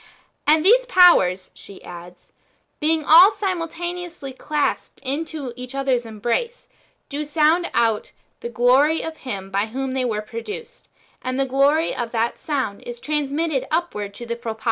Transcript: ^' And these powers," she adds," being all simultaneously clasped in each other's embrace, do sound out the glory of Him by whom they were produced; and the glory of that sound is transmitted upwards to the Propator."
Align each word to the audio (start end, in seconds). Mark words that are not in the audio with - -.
^' 0.01 0.03
And 0.47 0.65
these 0.65 0.87
powers," 0.87 1.51
she 1.53 1.83
adds," 1.83 2.31
being 2.79 3.03
all 3.05 3.29
simultaneously 3.29 4.33
clasped 4.33 4.99
in 5.03 5.27
each 5.55 5.75
other's 5.75 6.07
embrace, 6.07 6.67
do 7.07 7.23
sound 7.23 7.69
out 7.75 8.11
the 8.39 8.49
glory 8.49 9.03
of 9.03 9.17
Him 9.17 9.51
by 9.51 9.67
whom 9.67 9.93
they 9.93 10.03
were 10.03 10.23
produced; 10.23 10.89
and 11.21 11.39
the 11.39 11.45
glory 11.45 11.95
of 11.95 12.11
that 12.13 12.39
sound 12.39 12.81
is 12.81 12.99
transmitted 12.99 13.67
upwards 13.69 14.17
to 14.17 14.25
the 14.25 14.35
Propator." 14.35 14.59